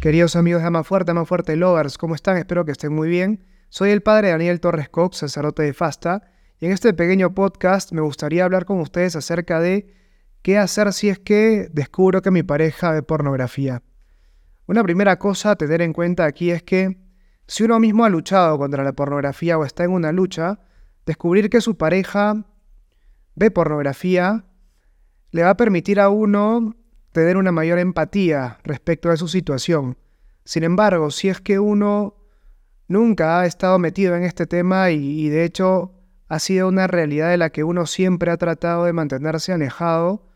Queridos 0.00 0.34
amigos 0.34 0.62
de 0.62 0.68
Ama 0.68 0.82
Fuerte, 0.82 1.10
Ama 1.10 1.26
Fuerte 1.26 1.56
Lovers, 1.56 1.98
¿cómo 1.98 2.14
están? 2.14 2.38
Espero 2.38 2.64
que 2.64 2.72
estén 2.72 2.94
muy 2.94 3.10
bien. 3.10 3.44
Soy 3.68 3.90
el 3.90 4.00
padre 4.00 4.30
Daniel 4.30 4.58
Torres 4.58 4.88
Cox, 4.88 5.18
sacerdote 5.18 5.62
de 5.62 5.74
Fasta, 5.74 6.22
y 6.58 6.64
en 6.64 6.72
este 6.72 6.94
pequeño 6.94 7.34
podcast 7.34 7.92
me 7.92 8.00
gustaría 8.00 8.46
hablar 8.46 8.64
con 8.64 8.80
ustedes 8.80 9.14
acerca 9.14 9.60
de 9.60 9.94
qué 10.40 10.56
hacer 10.56 10.94
si 10.94 11.10
es 11.10 11.18
que 11.18 11.68
descubro 11.70 12.22
que 12.22 12.30
mi 12.30 12.42
pareja 12.42 12.92
ve 12.92 13.02
pornografía. 13.02 13.82
Una 14.66 14.82
primera 14.82 15.18
cosa 15.18 15.50
a 15.50 15.56
tener 15.56 15.82
en 15.82 15.92
cuenta 15.92 16.24
aquí 16.24 16.50
es 16.50 16.62
que 16.62 16.96
si 17.46 17.64
uno 17.64 17.78
mismo 17.78 18.06
ha 18.06 18.08
luchado 18.08 18.56
contra 18.56 18.82
la 18.82 18.94
pornografía 18.94 19.58
o 19.58 19.66
está 19.66 19.84
en 19.84 19.90
una 19.90 20.12
lucha, 20.12 20.60
descubrir 21.04 21.50
que 21.50 21.60
su 21.60 21.76
pareja 21.76 22.46
ve 23.40 23.50
pornografía 23.50 24.44
le 25.30 25.42
va 25.42 25.50
a 25.50 25.56
permitir 25.56 25.98
a 25.98 26.10
uno 26.10 26.76
tener 27.12 27.38
una 27.38 27.52
mayor 27.52 27.78
empatía 27.78 28.58
respecto 28.64 29.10
a 29.10 29.16
su 29.16 29.28
situación. 29.28 29.96
Sin 30.44 30.62
embargo, 30.62 31.10
si 31.10 31.30
es 31.30 31.40
que 31.40 31.58
uno 31.58 32.16
nunca 32.86 33.40
ha 33.40 33.46
estado 33.46 33.78
metido 33.78 34.14
en 34.14 34.24
este 34.24 34.46
tema 34.46 34.90
y, 34.90 35.28
de 35.30 35.44
hecho 35.44 35.94
ha 36.28 36.38
sido 36.38 36.68
una 36.68 36.86
realidad 36.86 37.30
de 37.30 37.38
la 37.38 37.50
que 37.50 37.64
uno 37.64 37.86
siempre 37.86 38.30
ha 38.30 38.36
tratado 38.36 38.84
de 38.84 38.92
mantenerse 38.92 39.52
alejado, 39.52 40.28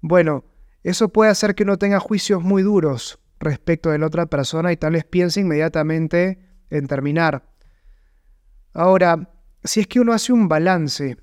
bueno, 0.00 0.44
eso 0.82 1.08
puede 1.08 1.30
hacer 1.30 1.54
que 1.54 1.62
uno 1.62 1.78
tenga 1.78 2.00
juicios 2.00 2.42
muy 2.42 2.62
duros 2.62 3.20
respecto 3.38 3.90
de 3.90 3.98
la 3.98 4.06
otra 4.06 4.26
persona 4.26 4.72
y 4.72 4.76
tal 4.76 4.94
vez 4.94 5.04
piense 5.04 5.40
inmediatamente 5.40 6.40
en 6.68 6.88
terminar. 6.88 7.44
Ahora, 8.74 9.30
si 9.62 9.80
es 9.80 9.86
que 9.86 10.00
uno 10.00 10.12
hace 10.12 10.32
un 10.32 10.48
balance 10.48 11.16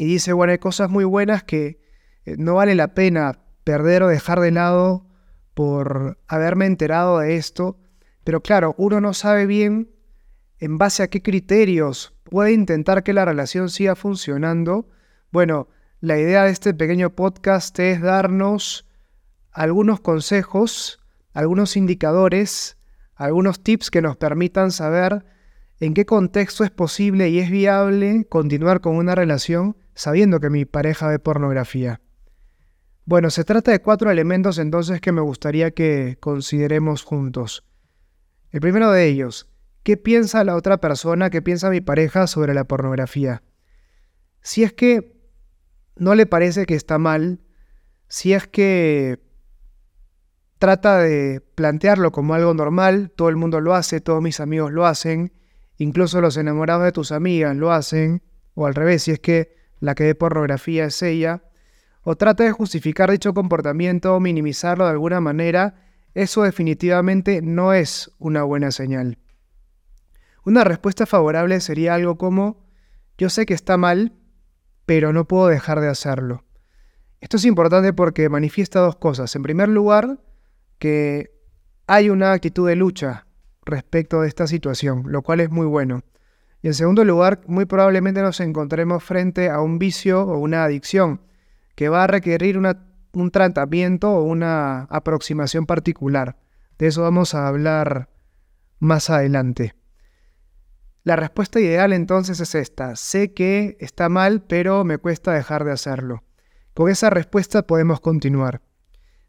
y 0.00 0.06
dice, 0.06 0.32
bueno, 0.32 0.52
hay 0.52 0.58
cosas 0.58 0.88
muy 0.88 1.04
buenas 1.04 1.42
que 1.42 1.80
eh, 2.24 2.36
no 2.38 2.54
vale 2.54 2.74
la 2.74 2.94
pena 2.94 3.40
perder 3.64 4.02
o 4.02 4.08
dejar 4.08 4.40
de 4.40 4.50
lado 4.50 5.06
por 5.54 6.18
haberme 6.26 6.66
enterado 6.66 7.18
de 7.18 7.36
esto, 7.36 7.78
pero 8.24 8.40
claro, 8.40 8.74
uno 8.78 9.00
no 9.00 9.12
sabe 9.12 9.46
bien 9.46 9.90
en 10.58 10.78
base 10.78 11.02
a 11.02 11.08
qué 11.08 11.22
criterios 11.22 12.14
puede 12.24 12.52
intentar 12.52 13.02
que 13.02 13.12
la 13.12 13.24
relación 13.24 13.68
siga 13.68 13.94
funcionando. 13.94 14.88
Bueno, 15.30 15.68
la 16.00 16.18
idea 16.18 16.44
de 16.44 16.50
este 16.50 16.72
pequeño 16.72 17.10
podcast 17.10 17.78
es 17.78 18.00
darnos 18.00 18.86
algunos 19.52 20.00
consejos, 20.00 21.00
algunos 21.32 21.76
indicadores 21.76 22.78
algunos 23.20 23.62
tips 23.62 23.90
que 23.90 24.00
nos 24.00 24.16
permitan 24.16 24.70
saber 24.72 25.26
en 25.78 25.92
qué 25.92 26.06
contexto 26.06 26.64
es 26.64 26.70
posible 26.70 27.28
y 27.28 27.38
es 27.38 27.50
viable 27.50 28.24
continuar 28.30 28.80
con 28.80 28.96
una 28.96 29.14
relación 29.14 29.76
sabiendo 30.00 30.40
que 30.40 30.48
mi 30.48 30.64
pareja 30.64 31.08
ve 31.08 31.18
pornografía. 31.18 32.00
Bueno, 33.04 33.28
se 33.28 33.44
trata 33.44 33.70
de 33.70 33.82
cuatro 33.82 34.10
elementos 34.10 34.56
entonces 34.56 34.98
que 35.02 35.12
me 35.12 35.20
gustaría 35.20 35.72
que 35.72 36.16
consideremos 36.20 37.02
juntos. 37.02 37.66
El 38.48 38.60
primero 38.60 38.90
de 38.92 39.04
ellos, 39.04 39.50
¿qué 39.82 39.98
piensa 39.98 40.42
la 40.42 40.56
otra 40.56 40.78
persona, 40.78 41.28
qué 41.28 41.42
piensa 41.42 41.68
mi 41.68 41.82
pareja 41.82 42.26
sobre 42.28 42.54
la 42.54 42.64
pornografía? 42.64 43.42
Si 44.40 44.62
es 44.62 44.72
que 44.72 45.20
no 45.96 46.14
le 46.14 46.24
parece 46.24 46.64
que 46.64 46.76
está 46.76 46.96
mal, 46.96 47.42
si 48.08 48.32
es 48.32 48.46
que 48.46 49.20
trata 50.58 50.96
de 50.96 51.42
plantearlo 51.42 52.10
como 52.10 52.32
algo 52.32 52.54
normal, 52.54 53.12
todo 53.14 53.28
el 53.28 53.36
mundo 53.36 53.60
lo 53.60 53.74
hace, 53.74 54.00
todos 54.00 54.22
mis 54.22 54.40
amigos 54.40 54.72
lo 54.72 54.86
hacen, 54.86 55.34
incluso 55.76 56.22
los 56.22 56.38
enamorados 56.38 56.84
de 56.84 56.92
tus 56.92 57.12
amigas 57.12 57.54
lo 57.54 57.70
hacen, 57.70 58.22
o 58.54 58.64
al 58.64 58.74
revés, 58.74 59.02
si 59.02 59.10
es 59.10 59.20
que 59.20 59.59
la 59.80 59.94
que 59.94 60.04
ve 60.04 60.14
pornografía 60.14 60.84
es 60.84 61.02
ella, 61.02 61.42
o 62.02 62.16
trata 62.16 62.44
de 62.44 62.52
justificar 62.52 63.10
dicho 63.10 63.34
comportamiento 63.34 64.14
o 64.14 64.20
minimizarlo 64.20 64.84
de 64.84 64.90
alguna 64.90 65.20
manera, 65.20 65.74
eso 66.14 66.42
definitivamente 66.42 67.42
no 67.42 67.72
es 67.72 68.12
una 68.18 68.42
buena 68.42 68.70
señal. 68.70 69.18
Una 70.44 70.64
respuesta 70.64 71.06
favorable 71.06 71.60
sería 71.60 71.94
algo 71.94 72.16
como, 72.16 72.66
yo 73.18 73.28
sé 73.28 73.44
que 73.44 73.54
está 73.54 73.76
mal, 73.76 74.12
pero 74.86 75.12
no 75.12 75.26
puedo 75.26 75.48
dejar 75.48 75.80
de 75.80 75.88
hacerlo. 75.88 76.44
Esto 77.20 77.36
es 77.36 77.44
importante 77.44 77.92
porque 77.92 78.28
manifiesta 78.28 78.80
dos 78.80 78.96
cosas. 78.96 79.36
En 79.36 79.42
primer 79.42 79.68
lugar, 79.68 80.18
que 80.78 81.38
hay 81.86 82.08
una 82.08 82.32
actitud 82.32 82.66
de 82.66 82.76
lucha 82.76 83.26
respecto 83.66 84.22
de 84.22 84.28
esta 84.28 84.46
situación, 84.46 85.04
lo 85.06 85.22
cual 85.22 85.40
es 85.40 85.50
muy 85.50 85.66
bueno. 85.66 86.02
Y 86.62 86.68
en 86.68 86.74
segundo 86.74 87.04
lugar, 87.04 87.40
muy 87.46 87.64
probablemente 87.64 88.22
nos 88.22 88.40
encontremos 88.40 89.02
frente 89.02 89.48
a 89.48 89.60
un 89.60 89.78
vicio 89.78 90.22
o 90.22 90.38
una 90.38 90.64
adicción 90.64 91.22
que 91.74 91.88
va 91.88 92.04
a 92.04 92.06
requerir 92.06 92.58
un 92.58 93.30
tratamiento 93.30 94.10
o 94.10 94.22
una 94.22 94.82
aproximación 94.84 95.66
particular. 95.66 96.36
De 96.78 96.88
eso 96.88 97.02
vamos 97.02 97.34
a 97.34 97.48
hablar 97.48 98.08
más 98.78 99.10
adelante. 99.10 99.74
La 101.02 101.16
respuesta 101.16 101.60
ideal 101.60 101.92
entonces 101.92 102.40
es 102.40 102.54
esta. 102.54 102.94
Sé 102.96 103.32
que 103.32 103.78
está 103.80 104.08
mal, 104.08 104.42
pero 104.42 104.84
me 104.84 104.98
cuesta 104.98 105.32
dejar 105.32 105.64
de 105.64 105.72
hacerlo. 105.72 106.24
Con 106.74 106.90
esa 106.90 107.08
respuesta 107.08 107.66
podemos 107.66 108.00
continuar 108.00 108.60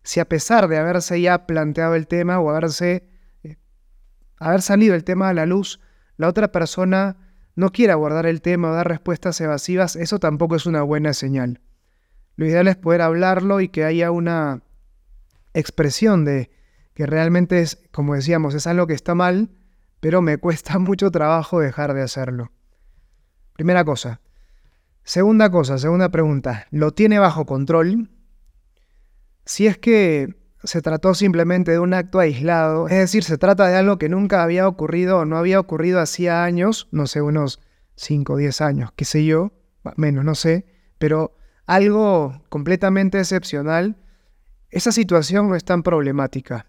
si 0.03 0.19
a 0.19 0.27
pesar 0.27 0.67
de 0.67 0.77
haberse 0.77 1.21
ya 1.21 1.45
planteado 1.45 1.95
el 1.95 2.07
tema 2.07 2.39
o 2.39 2.49
haberse 2.49 3.07
eh, 3.43 3.57
haber 4.37 4.61
salido 4.61 4.95
el 4.95 5.03
tema 5.03 5.29
a 5.29 5.33
la 5.33 5.45
luz, 5.45 5.79
la 6.21 6.27
otra 6.27 6.51
persona 6.51 7.17
no 7.55 7.71
quiere 7.71 7.93
abordar 7.93 8.27
el 8.27 8.43
tema 8.43 8.69
o 8.69 8.75
dar 8.75 8.87
respuestas 8.87 9.41
evasivas, 9.41 9.95
eso 9.95 10.19
tampoco 10.19 10.55
es 10.55 10.67
una 10.67 10.83
buena 10.83 11.15
señal. 11.15 11.61
Lo 12.35 12.45
ideal 12.45 12.67
es 12.67 12.75
poder 12.75 13.01
hablarlo 13.01 13.59
y 13.59 13.69
que 13.69 13.85
haya 13.85 14.11
una 14.11 14.61
expresión 15.55 16.23
de 16.23 16.51
que 16.93 17.07
realmente 17.07 17.61
es, 17.61 17.81
como 17.89 18.13
decíamos, 18.13 18.53
es 18.53 18.67
algo 18.67 18.85
que 18.85 18.93
está 18.93 19.15
mal, 19.15 19.49
pero 19.99 20.21
me 20.21 20.37
cuesta 20.37 20.77
mucho 20.79 21.09
trabajo 21.09 21.59
dejar 21.59 21.95
de 21.95 22.03
hacerlo. 22.03 22.51
Primera 23.53 23.83
cosa. 23.83 24.21
Segunda 25.03 25.49
cosa, 25.49 25.79
segunda 25.79 26.09
pregunta. 26.09 26.67
¿Lo 26.69 26.91
tiene 26.91 27.17
bajo 27.17 27.47
control? 27.47 28.11
Si 29.45 29.65
es 29.65 29.79
que 29.79 30.35
se 30.63 30.81
trató 30.81 31.13
simplemente 31.13 31.71
de 31.71 31.79
un 31.79 31.93
acto 31.93 32.19
aislado, 32.19 32.87
es 32.87 32.97
decir, 32.97 33.23
se 33.23 33.37
trata 33.37 33.67
de 33.67 33.75
algo 33.75 33.97
que 33.97 34.09
nunca 34.09 34.43
había 34.43 34.67
ocurrido 34.67 35.19
o 35.19 35.25
no 35.25 35.37
había 35.37 35.59
ocurrido 35.59 35.99
hacía 35.99 36.43
años, 36.43 36.87
no 36.91 37.07
sé, 37.07 37.21
unos 37.21 37.59
5 37.95 38.33
o 38.33 38.37
10 38.37 38.61
años, 38.61 38.91
qué 38.95 39.05
sé 39.05 39.25
yo, 39.25 39.53
menos, 39.95 40.23
no 40.23 40.35
sé, 40.35 40.65
pero 40.99 41.35
algo 41.65 42.43
completamente 42.49 43.19
excepcional, 43.19 43.97
esa 44.69 44.91
situación 44.91 45.49
no 45.49 45.55
es 45.55 45.65
tan 45.65 45.83
problemática. 45.83 46.67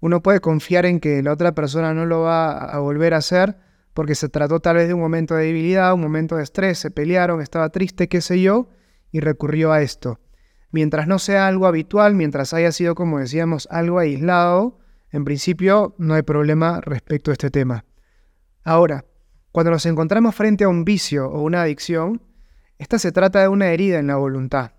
Uno 0.00 0.22
puede 0.22 0.40
confiar 0.40 0.86
en 0.86 1.00
que 1.00 1.22
la 1.22 1.32
otra 1.32 1.54
persona 1.54 1.94
no 1.94 2.06
lo 2.06 2.20
va 2.20 2.52
a 2.52 2.78
volver 2.78 3.14
a 3.14 3.18
hacer 3.18 3.58
porque 3.92 4.14
se 4.14 4.28
trató 4.28 4.60
tal 4.60 4.76
vez 4.76 4.88
de 4.88 4.94
un 4.94 5.00
momento 5.00 5.34
de 5.34 5.46
debilidad, 5.46 5.94
un 5.94 6.02
momento 6.02 6.36
de 6.36 6.42
estrés, 6.42 6.78
se 6.78 6.90
pelearon, 6.90 7.40
estaba 7.40 7.70
triste, 7.70 8.08
qué 8.08 8.20
sé 8.20 8.40
yo, 8.40 8.68
y 9.10 9.20
recurrió 9.20 9.72
a 9.72 9.82
esto 9.82 10.20
mientras 10.70 11.06
no 11.06 11.18
sea 11.18 11.46
algo 11.46 11.66
habitual, 11.66 12.14
mientras 12.14 12.52
haya 12.52 12.72
sido, 12.72 12.94
como 12.94 13.18
decíamos, 13.18 13.68
algo 13.70 13.98
aislado, 13.98 14.78
en 15.10 15.24
principio 15.24 15.94
no 15.98 16.14
hay 16.14 16.22
problema 16.22 16.80
respecto 16.80 17.30
a 17.30 17.34
este 17.34 17.50
tema. 17.50 17.84
Ahora, 18.64 19.04
cuando 19.52 19.70
nos 19.70 19.86
encontramos 19.86 20.34
frente 20.34 20.64
a 20.64 20.68
un 20.68 20.84
vicio 20.84 21.28
o 21.28 21.42
una 21.42 21.62
adicción, 21.62 22.22
esta 22.78 22.98
se 22.98 23.12
trata 23.12 23.40
de 23.40 23.48
una 23.48 23.68
herida 23.68 23.98
en 23.98 24.08
la 24.08 24.16
voluntad. 24.16 24.72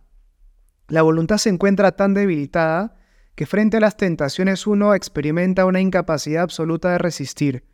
La 0.87 1.01
voluntad 1.01 1.37
se 1.37 1.49
encuentra 1.49 1.93
tan 1.93 2.13
debilitada 2.13 2.95
que 3.35 3.45
frente 3.45 3.77
a 3.77 3.79
las 3.79 3.97
tentaciones 3.97 4.67
uno 4.67 4.93
experimenta 4.93 5.65
una 5.65 5.81
incapacidad 5.81 6.43
absoluta 6.43 6.91
de 6.91 6.97
resistir. 6.97 7.65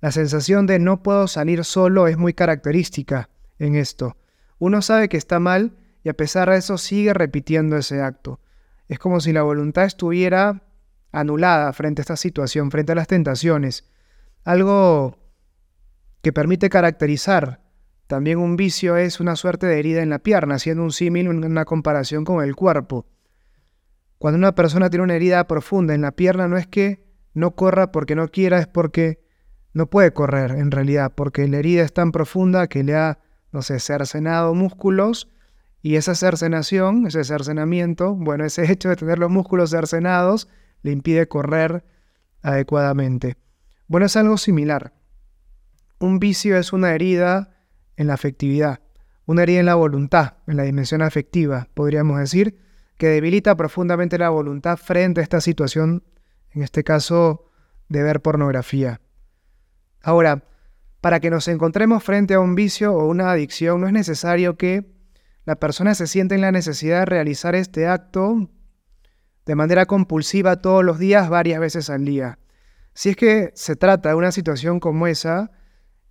La 0.00 0.12
sensación 0.12 0.66
de 0.66 0.78
no 0.78 1.02
puedo 1.02 1.28
salir 1.28 1.64
solo 1.64 2.06
es 2.08 2.16
muy 2.16 2.34
característica 2.34 3.30
en 3.58 3.74
esto. 3.74 4.16
Uno 4.58 4.82
sabe 4.82 5.08
que 5.08 5.16
está 5.16 5.40
mal, 5.40 5.76
y 6.08 6.10
a 6.10 6.14
pesar 6.14 6.48
de 6.48 6.56
eso 6.56 6.78
sigue 6.78 7.12
repitiendo 7.12 7.76
ese 7.76 8.00
acto. 8.00 8.40
Es 8.86 8.98
como 8.98 9.20
si 9.20 9.34
la 9.34 9.42
voluntad 9.42 9.84
estuviera 9.84 10.62
anulada 11.12 11.70
frente 11.74 12.00
a 12.00 12.04
esta 12.04 12.16
situación, 12.16 12.70
frente 12.70 12.92
a 12.92 12.94
las 12.94 13.08
tentaciones. 13.08 13.84
Algo 14.42 15.18
que 16.22 16.32
permite 16.32 16.70
caracterizar 16.70 17.60
también 18.06 18.38
un 18.38 18.56
vicio 18.56 18.96
es 18.96 19.20
una 19.20 19.36
suerte 19.36 19.66
de 19.66 19.78
herida 19.78 20.00
en 20.00 20.08
la 20.08 20.20
pierna, 20.20 20.54
haciendo 20.54 20.82
un 20.82 20.92
símil, 20.92 21.28
una 21.28 21.66
comparación 21.66 22.24
con 22.24 22.42
el 22.42 22.56
cuerpo. 22.56 23.04
Cuando 24.16 24.38
una 24.38 24.54
persona 24.54 24.88
tiene 24.88 25.04
una 25.04 25.16
herida 25.16 25.46
profunda 25.46 25.94
en 25.94 26.00
la 26.00 26.12
pierna 26.12 26.48
no 26.48 26.56
es 26.56 26.66
que 26.66 27.04
no 27.34 27.54
corra 27.54 27.92
porque 27.92 28.14
no 28.14 28.28
quiera, 28.28 28.58
es 28.60 28.66
porque 28.66 29.20
no 29.74 29.90
puede 29.90 30.14
correr 30.14 30.52
en 30.52 30.70
realidad, 30.70 31.12
porque 31.14 31.46
la 31.48 31.58
herida 31.58 31.82
es 31.82 31.92
tan 31.92 32.12
profunda 32.12 32.66
que 32.66 32.82
le 32.82 32.96
ha, 32.96 33.18
no 33.52 33.60
sé, 33.60 33.78
cercenado 33.78 34.54
músculos 34.54 35.28
y 35.80 35.96
esa 35.96 36.14
cercenación, 36.14 37.06
ese 37.06 37.24
cercenamiento, 37.24 38.14
bueno, 38.14 38.44
ese 38.44 38.70
hecho 38.70 38.88
de 38.88 38.96
tener 38.96 39.18
los 39.18 39.30
músculos 39.30 39.70
cercenados 39.70 40.48
le 40.82 40.92
impide 40.92 41.28
correr 41.28 41.84
adecuadamente. 42.42 43.36
Bueno, 43.86 44.06
es 44.06 44.16
algo 44.16 44.36
similar. 44.38 44.92
Un 46.00 46.18
vicio 46.18 46.56
es 46.56 46.72
una 46.72 46.94
herida 46.94 47.56
en 47.96 48.08
la 48.08 48.14
afectividad, 48.14 48.80
una 49.26 49.42
herida 49.42 49.60
en 49.60 49.66
la 49.66 49.74
voluntad, 49.74 50.34
en 50.46 50.56
la 50.56 50.62
dimensión 50.64 51.02
afectiva, 51.02 51.68
podríamos 51.74 52.18
decir, 52.18 52.58
que 52.96 53.08
debilita 53.08 53.56
profundamente 53.56 54.18
la 54.18 54.28
voluntad 54.28 54.76
frente 54.76 55.20
a 55.20 55.22
esta 55.22 55.40
situación, 55.40 56.04
en 56.50 56.62
este 56.62 56.84
caso, 56.84 57.46
de 57.88 58.02
ver 58.02 58.20
pornografía. 58.20 59.00
Ahora, 60.02 60.44
para 61.00 61.20
que 61.20 61.30
nos 61.30 61.46
encontremos 61.48 62.02
frente 62.02 62.34
a 62.34 62.40
un 62.40 62.54
vicio 62.54 62.92
o 62.92 63.06
una 63.06 63.30
adicción, 63.30 63.80
no 63.80 63.86
es 63.86 63.92
necesario 63.92 64.56
que 64.56 64.97
la 65.48 65.56
persona 65.56 65.94
se 65.94 66.06
sienta 66.06 66.34
en 66.34 66.42
la 66.42 66.52
necesidad 66.52 66.98
de 66.98 67.04
realizar 67.06 67.54
este 67.54 67.86
acto 67.86 68.50
de 69.46 69.54
manera 69.54 69.86
compulsiva 69.86 70.60
todos 70.60 70.84
los 70.84 70.98
días, 70.98 71.30
varias 71.30 71.58
veces 71.58 71.88
al 71.88 72.04
día. 72.04 72.38
Si 72.92 73.08
es 73.08 73.16
que 73.16 73.52
se 73.54 73.74
trata 73.74 74.10
de 74.10 74.14
una 74.14 74.30
situación 74.30 74.78
como 74.78 75.06
esa, 75.06 75.50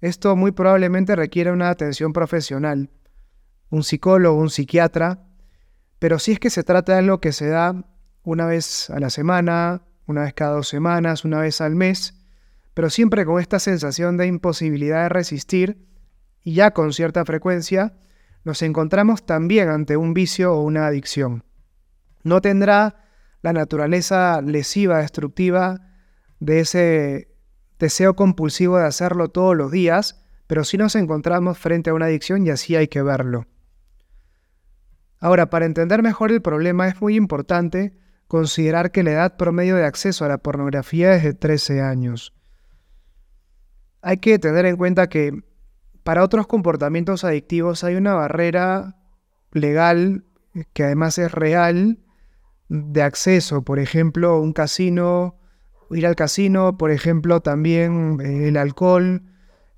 esto 0.02 0.36
muy 0.36 0.54
probablemente 0.54 1.16
requiere 1.16 1.52
una 1.52 1.70
atención 1.70 2.14
profesional 2.14 2.90
un 3.70 3.84
psicólogo, 3.84 4.40
un 4.40 4.50
psiquiatra, 4.50 5.28
pero 6.00 6.18
si 6.18 6.32
es 6.32 6.40
que 6.40 6.50
se 6.50 6.64
trata 6.64 6.94
de 6.94 6.98
algo 6.98 7.22
que 7.22 7.32
se 7.32 7.48
da 7.48 7.86
una 8.24 8.48
vez 8.48 8.90
a 8.90 9.00
la 9.00 9.12
semana, 9.12 9.84
una 10.08 10.24
vez 10.24 10.34
cada 10.34 10.54
dos 10.54 10.68
semanas, 10.68 11.26
una 11.26 11.42
vez 11.42 11.62
al 11.62 11.76
mes, 11.76 12.16
pero 12.74 12.90
siempre 12.90 13.24
con 13.24 13.40
esta 13.40 13.60
sensación 13.60 14.18
de 14.18 14.26
imposibilidad 14.26 15.04
de 15.04 15.10
resistir 15.10 15.86
y 16.42 16.56
ya 16.56 16.72
con 16.72 16.92
cierta 16.92 17.24
frecuencia, 17.24 17.94
nos 18.48 18.62
encontramos 18.62 19.26
también 19.26 19.68
ante 19.68 19.98
un 19.98 20.14
vicio 20.14 20.54
o 20.54 20.62
una 20.62 20.88
adicción. 20.88 21.44
No 22.24 22.40
tendrá 22.40 23.04
la 23.42 23.52
naturaleza 23.52 24.42
lesiva, 24.42 25.00
destructiva 25.00 25.82
de 26.40 26.62
ese 26.62 27.36
deseo 27.78 28.16
compulsivo 28.16 28.78
de 28.78 28.86
hacerlo 28.86 29.28
todos 29.28 29.54
los 29.54 29.70
días, 29.70 30.24
pero 30.48 30.64
sí 30.64 30.78
nos 30.78 30.96
encontramos 30.96 31.58
frente 31.58 31.90
a 31.90 31.94
una 31.94 32.06
adicción 32.06 32.48
y 32.48 32.50
así 32.50 32.78
hay 32.78 32.88
que 32.88 33.02
verlo. 33.02 33.48
Ahora, 35.20 35.50
para 35.50 35.66
entender 35.66 36.02
mejor 36.02 36.32
el 36.32 36.42
problema 36.42 36.88
es 36.88 37.02
muy 37.02 37.18
importante 37.18 37.98
considerar 38.30 38.92
que 38.92 39.04
la 39.04 39.12
edad 39.12 39.36
promedio 39.36 39.76
de 39.76 39.84
acceso 39.84 40.24
a 40.24 40.30
la 40.30 40.38
pornografía 40.38 41.14
es 41.16 41.24
de 41.24 41.34
13 41.34 41.82
años. 41.82 42.34
Hay 44.02 44.20
que 44.20 44.40
tener 44.40 44.66
en 44.66 44.78
cuenta 44.78 45.10
que 45.10 45.44
para 46.08 46.24
otros 46.24 46.48
comportamientos 46.48 47.26
adictivos 47.26 47.84
hay 47.84 47.96
una 47.96 48.14
barrera 48.14 48.96
legal 49.52 50.24
que 50.72 50.86
además 50.86 51.18
es 51.18 51.34
real 51.34 52.00
de 52.70 53.02
acceso, 53.02 53.64
por 53.64 53.78
ejemplo, 53.78 54.40
un 54.40 54.54
casino, 54.54 55.38
ir 55.92 56.08
al 56.08 56.16
casino, 56.16 56.78
por 56.78 56.92
ejemplo, 56.92 57.42
también 57.42 58.22
eh, 58.22 58.48
el 58.48 58.56
alcohol, 58.56 59.24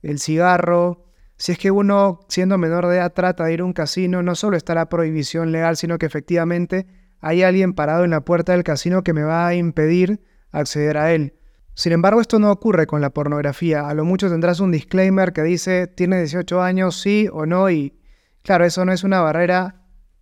el 0.03 0.19
cigarro, 0.19 1.03
si 1.35 1.53
es 1.53 1.57
que 1.57 1.71
uno, 1.71 2.19
siendo 2.29 2.59
menor 2.59 2.85
de 2.85 2.97
edad, 2.97 3.11
trata 3.11 3.45
de 3.45 3.53
ir 3.55 3.61
a 3.61 3.65
un 3.65 3.73
casino, 3.73 4.21
no 4.21 4.35
solo 4.35 4.55
está 4.55 4.75
la 4.75 4.87
prohibición 4.87 5.51
legal, 5.51 5.77
sino 5.77 5.97
que 5.97 6.05
efectivamente 6.05 6.85
hay 7.21 7.41
alguien 7.41 7.73
parado 7.73 8.03
en 8.03 8.11
la 8.11 8.21
puerta 8.21 8.51
del 8.51 8.63
casino 8.63 9.01
que 9.01 9.13
me 9.13 9.23
va 9.23 9.47
a 9.47 9.55
impedir 9.55 10.21
acceder 10.51 10.95
a 10.99 11.11
él. 11.11 11.38
Sin 11.79 11.93
embargo, 11.93 12.19
esto 12.19 12.39
no 12.39 12.51
ocurre 12.51 12.87
con 12.87 12.99
la 12.99 13.11
pornografía. 13.11 13.87
A 13.87 13.93
lo 13.93 14.03
mucho 14.03 14.29
tendrás 14.29 14.59
un 14.59 14.69
disclaimer 14.69 15.31
que 15.31 15.43
dice 15.43 15.87
tiene 15.87 16.17
18 16.17 16.61
años, 16.61 16.99
sí 16.99 17.29
o 17.31 17.45
no, 17.45 17.69
y 17.69 17.93
claro, 18.41 18.65
eso 18.65 18.83
no 18.83 18.91
es 18.91 19.05
una 19.05 19.21
barrera 19.21 19.75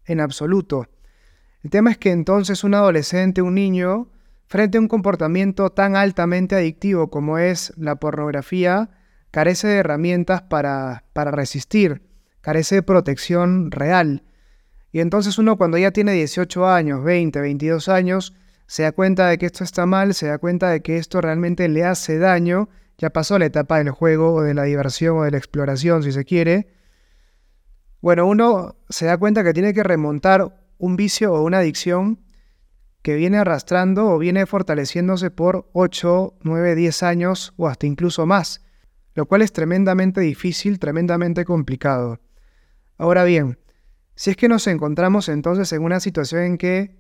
en 0.05 0.19
absoluto. 0.19 0.85
El 1.63 1.71
tema 1.71 1.89
es 1.89 1.97
que 1.97 2.11
entonces 2.11 2.63
un 2.63 2.75
adolescente, 2.75 3.41
un 3.41 3.55
niño, 3.55 4.11
frente 4.45 4.77
a 4.77 4.81
un 4.81 4.87
comportamiento 4.87 5.71
tan 5.71 5.95
altamente 5.95 6.55
adictivo 6.55 7.09
como 7.09 7.39
es 7.39 7.73
la 7.75 7.95
pornografía, 7.95 8.91
carece 9.31 9.67
de 9.67 9.77
herramientas 9.77 10.43
para, 10.43 11.05
para 11.13 11.31
resistir, 11.31 12.03
carece 12.41 12.75
de 12.75 12.83
protección 12.83 13.71
real. 13.71 14.21
Y 14.91 14.99
entonces 14.99 15.39
uno 15.39 15.57
cuando 15.57 15.79
ya 15.79 15.89
tiene 15.89 16.11
18 16.11 16.67
años, 16.67 17.03
20, 17.03 17.41
22 17.41 17.89
años, 17.89 18.35
se 18.67 18.83
da 18.83 18.91
cuenta 18.91 19.27
de 19.27 19.37
que 19.37 19.47
esto 19.47 19.63
está 19.63 19.85
mal, 19.85 20.13
se 20.13 20.27
da 20.27 20.37
cuenta 20.37 20.69
de 20.69 20.81
que 20.81 20.97
esto 20.97 21.21
realmente 21.21 21.67
le 21.67 21.83
hace 21.83 22.17
daño, 22.19 22.69
ya 22.97 23.09
pasó 23.09 23.39
la 23.39 23.45
etapa 23.45 23.77
del 23.77 23.91
juego 23.91 24.33
o 24.33 24.41
de 24.41 24.53
la 24.53 24.63
diversión 24.63 25.17
o 25.17 25.23
de 25.23 25.31
la 25.31 25.37
exploración, 25.37 26.03
si 26.03 26.11
se 26.11 26.25
quiere. 26.25 26.67
Bueno, 28.01 28.27
uno 28.27 28.75
se 28.89 29.05
da 29.05 29.17
cuenta 29.17 29.43
que 29.43 29.53
tiene 29.53 29.73
que 29.73 29.83
remontar 29.83 30.61
un 30.77 30.95
vicio 30.95 31.33
o 31.33 31.43
una 31.43 31.59
adicción 31.59 32.19
que 33.01 33.15
viene 33.15 33.37
arrastrando 33.37 34.07
o 34.07 34.17
viene 34.17 34.45
fortaleciéndose 34.45 35.31
por 35.31 35.69
8, 35.73 36.37
9, 36.43 36.75
10 36.75 37.03
años 37.03 37.53
o 37.57 37.67
hasta 37.67 37.87
incluso 37.87 38.25
más 38.25 38.61
lo 39.17 39.25
cual 39.25 39.41
es 39.41 39.51
tremendamente 39.51 40.21
difícil, 40.21 40.77
tremendamente 40.77 41.43
complicado. 41.43 42.19
Ahora 42.99 43.23
bien, 43.23 43.57
si 44.13 44.29
es 44.29 44.37
que 44.37 44.47
nos 44.47 44.67
encontramos 44.67 45.27
entonces 45.27 45.73
en 45.73 45.81
una 45.81 45.99
situación 45.99 46.43
en 46.43 46.57
que 46.59 46.95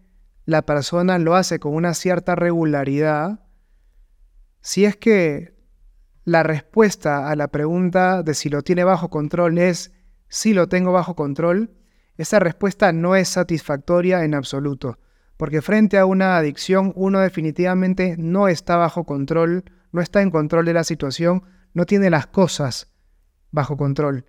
la 0.47 0.61
persona 0.61 1.19
lo 1.19 1.35
hace 1.35 1.59
con 1.59 1.75
una 1.75 1.93
cierta 1.93 2.33
regularidad, 2.33 3.41
si 4.61 4.85
es 4.85 4.95
que 4.95 5.53
la 6.23 6.41
respuesta 6.41 7.29
a 7.29 7.35
la 7.35 7.49
pregunta 7.49 8.23
de 8.23 8.33
si 8.33 8.47
lo 8.47 8.61
tiene 8.61 8.85
bajo 8.85 9.09
control 9.09 9.57
es 9.57 9.91
si 10.29 10.53
lo 10.53 10.69
tengo 10.69 10.93
bajo 10.93 11.17
control, 11.17 11.71
esa 12.15 12.39
respuesta 12.39 12.93
no 12.93 13.17
es 13.17 13.27
satisfactoria 13.27 14.23
en 14.23 14.33
absoluto, 14.33 14.99
porque 15.35 15.61
frente 15.61 15.97
a 15.97 16.05
una 16.05 16.37
adicción 16.37 16.93
uno 16.95 17.19
definitivamente 17.19 18.15
no 18.17 18.47
está 18.47 18.77
bajo 18.77 19.03
control, 19.03 19.65
no 19.91 19.99
está 19.99 20.21
en 20.21 20.31
control 20.31 20.63
de 20.63 20.73
la 20.73 20.85
situación, 20.85 21.43
no 21.73 21.85
tiene 21.85 22.09
las 22.09 22.27
cosas 22.27 22.89
bajo 23.51 23.75
control. 23.75 24.25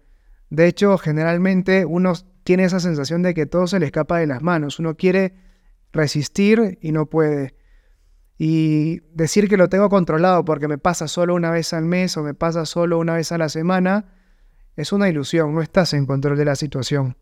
De 0.51 0.67
hecho, 0.67 0.99
generalmente 0.99 1.85
uno 1.85 2.15
tiene 2.43 2.65
esa 2.65 2.81
sensación 2.81 3.23
de 3.23 3.35
que 3.35 3.47
todo 3.47 3.69
se 3.69 3.79
le 3.79 3.87
escapa 3.87 4.19
de 4.19 4.27
las 4.27 4.43
manos. 4.43 4.81
Uno 4.81 4.97
quiere 4.97 5.48
resistir 5.93 6.79
y 6.81 6.93
no 6.93 7.07
puede. 7.07 7.55
Y 8.37 9.01
decir 9.13 9.49
que 9.49 9.57
lo 9.57 9.69
tengo 9.69 9.89
controlado 9.89 10.45
porque 10.45 10.69
me 10.69 10.79
pasa 10.79 11.09
solo 11.09 11.35
una 11.35 11.51
vez 11.51 11.73
al 11.73 11.85
mes 11.85 12.17
o 12.17 12.23
me 12.23 12.35
pasa 12.35 12.67
solo 12.67 12.99
una 12.99 13.15
vez 13.15 13.33
a 13.33 13.39
la 13.39 13.49
semana 13.49 14.07
es 14.79 14.93
una 14.93 15.09
ilusión, 15.09 15.53
no 15.53 15.61
estás 15.61 15.93
en 15.93 16.07
control 16.07 16.39
de 16.39 16.45
la 16.45 16.55
situación. 16.55 17.17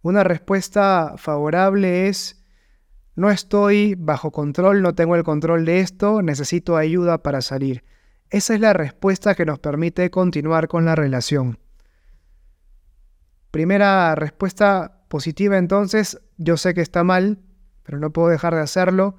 Una 0.00 0.22
respuesta 0.22 1.14
favorable 1.16 2.06
es, 2.06 2.40
no 3.16 3.32
estoy 3.32 3.96
bajo 3.96 4.30
control, 4.30 4.80
no 4.80 4.94
tengo 4.94 5.16
el 5.16 5.24
control 5.24 5.64
de 5.64 5.80
esto, 5.80 6.22
necesito 6.22 6.76
ayuda 6.76 7.24
para 7.24 7.40
salir. 7.40 7.82
Esa 8.30 8.54
es 8.54 8.60
la 8.60 8.72
respuesta 8.72 9.34
que 9.34 9.44
nos 9.44 9.58
permite 9.58 10.08
continuar 10.12 10.68
con 10.68 10.84
la 10.84 10.94
relación. 10.94 11.58
Primera 13.50 14.14
respuesta 14.14 15.02
positiva 15.08 15.58
entonces, 15.58 16.20
yo 16.36 16.56
sé 16.56 16.74
que 16.74 16.80
está 16.80 17.02
mal, 17.02 17.40
pero 17.86 18.00
no 18.00 18.12
puedo 18.12 18.28
dejar 18.28 18.54
de 18.54 18.60
hacerlo. 18.60 19.16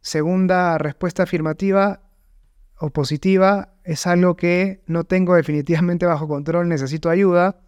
Segunda 0.00 0.78
respuesta 0.78 1.24
afirmativa 1.24 2.00
o 2.80 2.90
positiva, 2.90 3.74
es 3.84 4.06
algo 4.06 4.36
que 4.36 4.82
no 4.86 5.04
tengo 5.04 5.34
definitivamente 5.34 6.06
bajo 6.06 6.26
control, 6.26 6.68
necesito 6.68 7.10
ayuda. 7.10 7.60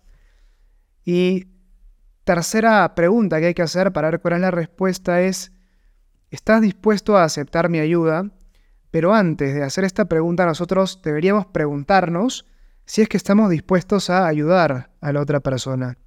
Y 1.04 1.48
tercera 2.24 2.94
pregunta 2.94 3.38
que 3.38 3.46
hay 3.46 3.54
que 3.54 3.62
hacer 3.62 3.92
para 3.92 4.10
ver 4.10 4.20
cuál 4.20 4.34
es 4.34 4.40
la 4.40 4.50
respuesta 4.50 5.20
es, 5.20 5.52
¿estás 6.30 6.62
dispuesto 6.62 7.16
a 7.16 7.24
aceptar 7.24 7.68
mi 7.68 7.80
ayuda? 7.80 8.30
Pero 8.90 9.14
antes 9.14 9.54
de 9.54 9.62
hacer 9.62 9.84
esta 9.84 10.06
pregunta, 10.06 10.46
nosotros 10.46 11.00
deberíamos 11.02 11.46
preguntarnos 11.46 12.46
si 12.86 13.02
es 13.02 13.08
que 13.08 13.16
estamos 13.16 13.50
dispuestos 13.50 14.10
a 14.10 14.26
ayudar 14.26 14.90
a 15.00 15.12
la 15.12 15.20
otra 15.20 15.40
persona. 15.40 15.98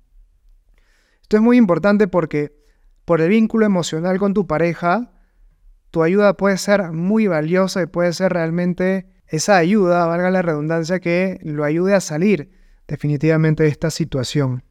Esto 1.21 1.37
es 1.37 1.43
muy 1.43 1.57
importante 1.57 2.07
porque 2.07 2.62
por 3.05 3.21
el 3.21 3.29
vínculo 3.29 3.65
emocional 3.65 4.19
con 4.19 4.33
tu 4.33 4.47
pareja, 4.47 5.11
tu 5.91 6.03
ayuda 6.03 6.35
puede 6.35 6.57
ser 6.57 6.91
muy 6.91 7.27
valiosa 7.27 7.81
y 7.81 7.85
puede 7.85 8.13
ser 8.13 8.33
realmente 8.33 9.07
esa 9.27 9.57
ayuda, 9.57 10.05
valga 10.05 10.31
la 10.31 10.41
redundancia, 10.41 10.99
que 10.99 11.39
lo 11.43 11.63
ayude 11.63 11.93
a 11.93 12.01
salir 12.01 12.51
definitivamente 12.87 13.63
de 13.63 13.69
esta 13.69 13.89
situación. 13.89 14.63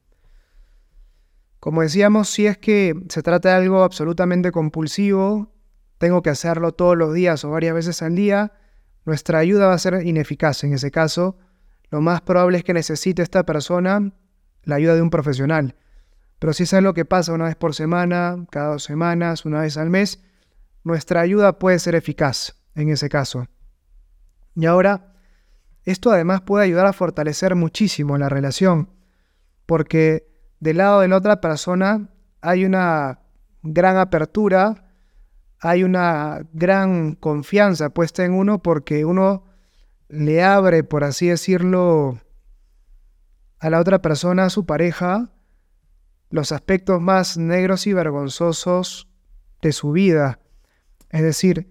Como 1.61 1.83
decíamos, 1.83 2.29
si 2.29 2.47
es 2.47 2.59
que 2.59 2.95
se 3.09 3.23
trata 3.23 3.51
de 3.51 3.55
algo 3.55 3.85
absolutamente 3.85 4.51
compulsivo, 4.51 5.55
tengo 5.99 6.23
que 6.23 6.31
hacerlo 6.31 6.73
todos 6.73 6.97
los 6.97 7.15
días 7.15 7.45
o 7.45 7.51
varias 7.51 7.75
veces 7.75 8.03
al 8.03 8.17
día, 8.17 8.53
nuestra 9.05 9.39
ayuda 9.39 9.69
va 9.69 9.75
a 9.75 9.79
ser 9.79 10.05
ineficaz. 10.05 10.65
En 10.65 10.73
ese 10.73 10.91
caso, 10.91 11.39
lo 11.91 12.01
más 12.01 12.21
probable 12.23 12.59
es 12.59 12.65
que 12.65 12.75
necesite 12.75 13.23
esta 13.23 13.45
persona 13.45 14.13
la 14.65 14.75
ayuda 14.75 14.97
de 14.97 15.03
un 15.03 15.11
profesional. 15.11 15.77
Pero 16.43 16.53
si 16.55 16.65
es 16.65 16.75
algo 16.75 16.93
que 16.93 17.05
pasa 17.05 17.33
una 17.33 17.45
vez 17.45 17.55
por 17.55 17.73
semana, 17.73 18.47
cada 18.51 18.71
dos 18.71 18.83
semanas, 18.83 19.45
una 19.45 19.61
vez 19.61 19.77
al 19.77 19.91
mes, 19.91 20.25
nuestra 20.83 21.21
ayuda 21.21 21.61
puede 21.61 21.79
ser 21.79 21.95
eficaz 21.95 22.57
en 22.75 22.89
ese 22.89 23.09
caso. 23.09 23.47
Y 24.57 24.67
ahora, 24.67 25.15
esto 25.85 26.11
además 26.11 26.41
puede 26.41 26.65
ayudar 26.65 26.87
a 26.87 26.93
fortalecer 26.93 27.55
muchísimo 27.55 28.19
la 28.19 28.29
relación, 28.29 28.91
porque 29.67 30.27
del 30.59 30.79
lado 30.79 30.99
de 30.99 31.07
la 31.07 31.19
otra 31.19 31.41
persona 31.41 32.11
hay 32.41 32.65
una 32.65 33.21
gran 33.63 33.97
apertura 33.97 34.89
hay 35.61 35.85
una 35.85 36.45
gran 36.53 37.15
confianza 37.15 37.91
puesta 37.91 38.25
en 38.25 38.35
uno 38.35 38.61
porque 38.65 39.05
uno 39.05 39.45
le 40.09 40.43
abre, 40.43 40.83
por 40.83 41.05
así 41.05 41.29
decirlo, 41.29 42.19
a 43.61 43.71
la 43.71 43.79
otra 43.79 44.03
persona, 44.03 44.47
a 44.47 44.51
su 44.51 44.67
pareja, 44.67 45.31
los 46.33 46.51
aspectos 46.51 47.01
más 47.01 47.37
negros 47.37 47.87
y 47.87 47.93
vergonzosos 47.93 49.09
de 49.61 49.73
su 49.73 49.93
vida. 49.93 50.41
Es 51.11 51.23
decir, 51.23 51.71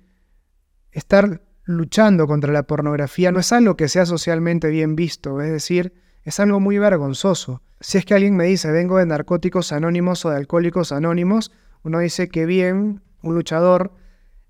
estar 0.92 1.44
luchando 1.64 2.28
contra 2.28 2.54
la 2.54 2.64
pornografía 2.64 3.32
no 3.32 3.40
es 3.40 3.52
algo 3.52 3.76
que 3.76 3.90
sea 3.90 4.06
socialmente 4.06 4.70
bien 4.70 4.96
visto, 4.96 5.42
es 5.42 5.52
decir, 5.52 5.94
es 6.24 6.40
algo 6.40 6.60
muy 6.60 6.78
vergonzoso. 6.78 7.64
Si 7.80 7.98
es 7.98 8.06
que 8.06 8.14
alguien 8.14 8.36
me 8.36 8.46
dice, 8.46 8.72
vengo 8.72 8.98
de 8.98 9.08
narcóticos 9.08 9.72
anónimos 9.72 10.24
o 10.26 10.30
de 10.30 10.38
alcohólicos 10.38 10.92
anónimos, 10.92 11.52
uno 11.84 11.98
dice 11.98 12.30
que 12.30 12.46
bien, 12.46 13.02
un 13.24 13.34
luchador. 13.34 13.96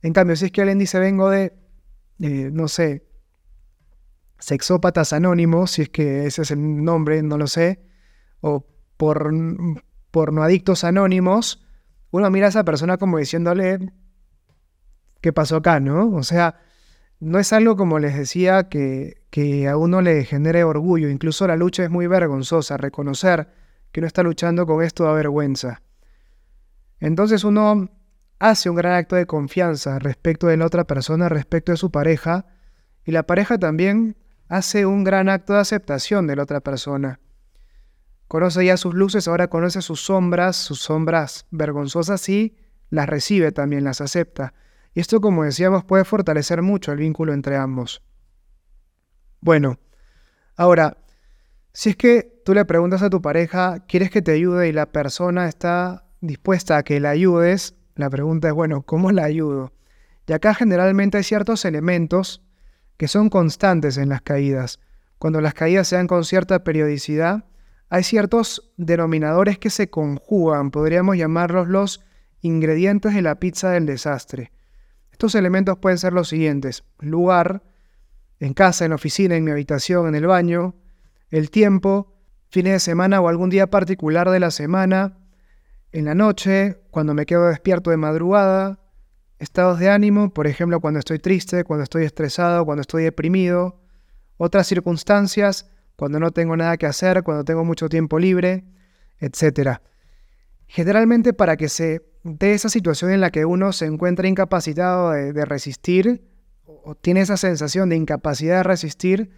En 0.01 0.12
cambio, 0.12 0.36
si 0.36 0.46
es 0.46 0.51
que 0.51 0.62
alguien 0.62 0.80
dice, 0.80 1.00
vengo 1.00 1.30
de, 1.30 1.53
eh, 2.20 2.50
no 2.51 2.68
sé, 2.68 3.08
sexópatas 4.39 5.13
anónimos, 5.13 5.72
si 5.72 5.84
es 5.84 5.89
que 5.89 6.25
ese 6.25 6.41
es 6.41 6.51
el 6.51 6.84
nombre, 6.84 7.24
no 7.24 7.38
lo 7.38 7.48
sé, 7.48 7.82
o 8.41 8.68
por, 8.98 9.32
pornoadictos 10.12 10.84
anónimos, 10.84 11.65
uno 12.12 12.30
mira 12.30 12.48
a 12.48 12.50
esa 12.50 12.65
persona 12.65 12.98
como 12.98 13.18
diciéndole, 13.18 13.91
¿qué 15.22 15.34
pasó 15.34 15.58
acá, 15.58 15.80
no? 15.80 16.10
O 16.10 16.24
sea, 16.24 16.60
no 17.20 17.39
es 17.39 17.53
algo 17.53 17.75
como 17.75 18.00
les 18.00 18.18
decía 18.18 18.68
que, 18.68 19.24
que 19.30 19.68
a 19.68 19.77
uno 19.77 20.01
le 20.01 20.25
genere 20.25 20.63
orgullo, 20.63 21.10
incluso 21.10 21.48
la 21.48 21.56
lucha 21.56 21.84
es 21.84 21.89
muy 21.89 22.08
vergonzosa, 22.08 22.77
reconocer 22.77 23.50
que 23.91 24.00
uno 24.00 24.08
está 24.08 24.24
luchando 24.24 24.65
con 24.65 24.84
esto 24.84 25.06
da 25.06 25.13
vergüenza. 25.13 25.82
Entonces 27.00 27.44
uno 27.44 27.89
hace 28.39 28.70
un 28.70 28.75
gran 28.75 28.94
acto 28.94 29.15
de 29.15 29.25
confianza 29.25 30.00
respecto 30.00 30.48
de 30.48 30.58
la 30.58 30.65
otra 30.65 30.86
persona, 30.86 31.30
respecto 31.30 31.72
de 31.72 31.77
su 31.77 31.91
pareja, 31.91 32.46
y 33.06 33.12
la 33.12 33.24
pareja 33.24 33.58
también 33.58 34.18
hace 34.48 34.86
un 34.86 35.03
gran 35.03 35.30
acto 35.30 35.53
de 35.53 35.60
aceptación 35.60 36.27
de 36.27 36.36
la 36.36 36.44
otra 36.44 36.60
persona. 36.60 37.20
Conoce 38.32 38.64
ya 38.64 38.78
sus 38.78 38.94
luces, 38.94 39.28
ahora 39.28 39.50
conoce 39.50 39.82
sus 39.82 40.06
sombras, 40.06 40.56
sus 40.56 40.80
sombras 40.80 41.48
vergonzosas 41.52 42.30
y 42.30 42.56
las 42.90 43.10
recibe 43.10 43.52
también, 43.52 43.84
las 43.84 44.00
acepta. 44.00 44.54
Y 44.94 45.02
esto, 45.02 45.20
como 45.20 45.44
decíamos, 45.44 45.84
puede 45.84 46.06
fortalecer 46.06 46.62
mucho 46.62 46.94
el 46.94 47.00
vínculo 47.00 47.34
entre 47.34 47.58
ambos. 47.58 48.02
Bueno, 49.42 49.80
ahora, 50.56 50.96
si 51.74 51.90
es 51.90 51.98
que 51.98 52.42
tú 52.46 52.54
le 52.54 52.64
preguntas 52.64 53.02
a 53.02 53.10
tu 53.10 53.22
pareja, 53.22 53.80
¿quieres 53.86 54.10
que 54.10 54.22
te 54.22 54.32
ayude? 54.32 54.70
y 54.70 54.72
la 54.72 54.86
persona 54.86 55.50
está 55.50 56.06
dispuesta 56.22 56.78
a 56.78 56.84
que 56.84 57.02
la 57.02 57.10
ayudes, 57.10 57.76
la 57.96 58.10
pregunta 58.10 58.48
es, 58.48 58.54
bueno, 58.54 58.84
¿cómo 58.84 59.12
la 59.12 59.26
ayudo? 59.26 59.74
Y 60.26 60.32
acá 60.32 60.54
generalmente 60.54 61.18
hay 61.18 61.26
ciertos 61.26 61.66
elementos 61.66 62.42
que 62.96 63.10
son 63.10 63.30
constantes 63.30 63.98
en 63.98 64.08
las 64.08 64.22
caídas. 64.22 64.80
Cuando 65.18 65.42
las 65.42 65.54
caídas 65.54 65.90
se 65.90 65.98
dan 65.98 66.08
con 66.08 66.24
cierta 66.24 66.64
periodicidad, 66.64 67.50
hay 67.94 68.04
ciertos 68.04 68.72
denominadores 68.78 69.60
que 69.60 69.70
se 69.70 69.90
conjugan, 69.90 70.72
podríamos 70.72 71.18
llamarlos 71.18 71.68
los 71.68 72.02
ingredientes 72.40 73.14
de 73.14 73.22
la 73.22 73.36
pizza 73.36 73.70
del 73.72 73.86
desastre. 73.86 74.54
Estos 75.12 75.36
elementos 75.36 75.78
pueden 75.78 75.98
ser 75.98 76.14
los 76.14 76.30
siguientes. 76.30 76.86
Lugar, 77.00 77.64
en 78.40 78.54
casa, 78.54 78.86
en 78.86 78.94
oficina, 78.94 79.36
en 79.36 79.44
mi 79.44 79.52
habitación, 79.52 80.08
en 80.08 80.16
el 80.16 80.26
baño. 80.26 80.74
El 81.32 81.52
tiempo, 81.52 82.16
fines 82.50 82.72
de 82.72 82.80
semana 82.80 83.20
o 83.20 83.28
algún 83.28 83.50
día 83.50 83.68
particular 83.70 84.30
de 84.30 84.40
la 84.40 84.52
semana. 84.52 85.18
En 85.92 86.06
la 86.06 86.16
noche, 86.16 86.80
cuando 86.92 87.14
me 87.14 87.26
quedo 87.26 87.50
despierto 87.50 87.92
de 87.92 87.98
madrugada. 87.98 88.80
Estados 89.38 89.80
de 89.80 89.90
ánimo, 89.90 90.34
por 90.34 90.48
ejemplo, 90.48 90.80
cuando 90.80 91.00
estoy 91.00 91.20
triste, 91.20 91.66
cuando 91.66 91.84
estoy 91.84 92.06
estresado, 92.06 92.64
cuando 92.64 92.82
estoy 92.84 93.04
deprimido. 93.04 93.82
Otras 94.38 94.66
circunstancias, 94.66 95.70
cuando 96.01 96.20
no 96.20 96.31
tengo 96.31 96.58
nada 96.58 96.77
que 96.77 96.88
hacer, 96.88 97.22
cuando 97.22 97.43
tengo 97.43 97.63
mucho 97.63 97.88
tiempo 97.88 98.17
libre, 98.17 98.65
etc. 99.20 99.81
Generalmente 100.65 101.31
para 101.31 101.58
que 101.58 101.70
se 101.70 102.01
de 102.24 102.55
esa 102.55 102.70
situación 102.70 103.12
en 103.12 103.22
la 103.22 103.29
que 103.29 103.46
uno 103.46 103.72
se 103.72 103.86
encuentra 103.86 104.27
incapacitado 104.27 105.12
de, 105.12 105.46
resistir 105.46 106.27
o 106.65 106.96
tiene 106.96 107.22
esa 107.22 107.38
sensación 107.38 107.89
de 107.89 107.98
incapacidad 107.98 108.58
de 108.58 108.63
resistir, 108.63 109.29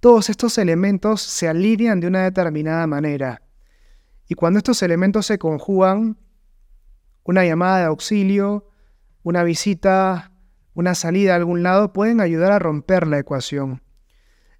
todos 0.00 0.30
estos 0.30 0.56
elementos 0.56 1.20
se 1.20 1.48
alinean 1.48 2.00
de 2.00 2.06
una 2.06 2.22
determinada 2.22 2.86
manera. 2.86 3.42
Y 4.28 4.34
cuando 4.36 4.56
estos 4.56 4.82
elementos 4.82 5.26
se 5.26 5.36
conjugan, 5.36 6.16
una 7.24 7.44
llamada 7.44 7.80
de 7.80 7.84
auxilio, 7.84 8.70
una 9.22 9.44
visita, 9.44 10.32
una 10.72 10.94
salida 10.94 11.34
a 11.34 11.36
algún 11.36 11.62
lado 11.62 11.92
pueden 11.92 12.22
ayudar 12.22 12.52
a 12.52 12.58
romper 12.58 13.06
la 13.06 13.18
ecuación. 13.18 13.82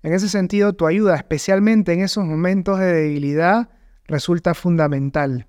En 0.02 0.12
ese 0.12 0.28
sentido, 0.28 0.72
tu 0.72 0.86
ayuda, 0.86 1.14
especialmente 1.16 1.92
en 1.92 2.00
esos 2.00 2.24
momentos 2.24 2.78
de 2.78 2.92
debilidad, 2.92 3.70
resulta 4.06 4.54
fundamental. 4.54 5.46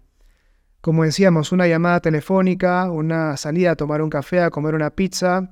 Como 0.82 1.04
decíamos, 1.04 1.52
una 1.52 1.68
llamada 1.68 2.02
telefónica, 2.02 2.92
una 2.92 3.36
salida 3.38 3.72
a 3.72 3.76
tomar 3.76 4.02
un 4.02 4.10
café, 4.10 4.42
a 4.42 4.52
comer 4.52 4.76
una 4.76 4.92
pizza, 4.92 5.52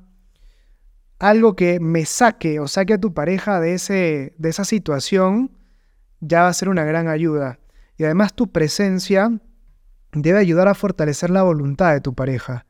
algo 1.17 1.55
que 1.55 1.79
me 1.79 2.05
saque 2.05 2.59
o 2.59 2.67
saque 2.67 2.93
a 2.93 2.99
tu 2.99 3.13
pareja 3.13 3.59
de, 3.59 3.73
ese, 3.73 4.35
de 4.37 4.49
esa 4.49 4.65
situación, 4.65 5.57
ya 6.19 6.43
va 6.43 6.49
a 6.49 6.53
ser 6.53 6.69
una 6.69 6.83
gran 6.83 7.07
ayuda. 7.07 7.59
Y 7.97 8.03
además 8.03 8.33
tu 8.33 8.51
presencia 8.51 9.31
debe 10.11 10.39
ayudar 10.39 10.67
a 10.67 10.73
fortalecer 10.73 11.29
la 11.29 11.43
voluntad 11.43 11.93
de 11.93 12.01
tu 12.01 12.13
pareja, 12.13 12.65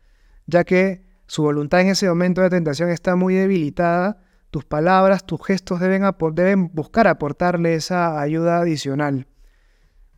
ya 0.45 0.63
que 0.63 1.03
su 1.27 1.43
voluntad 1.43 1.81
en 1.81 1.87
ese 1.87 2.07
momento 2.07 2.41
de 2.41 2.49
tentación 2.49 2.89
está 2.89 3.15
muy 3.15 3.35
debilitada, 3.35 4.21
tus 4.51 4.65
palabras, 4.65 5.25
tus 5.25 5.43
gestos 5.45 5.79
deben, 5.79 6.03
deben 6.33 6.69
buscar 6.73 7.07
aportarle 7.07 7.73
esa 7.73 8.21
ayuda 8.21 8.59
adicional 8.59 9.27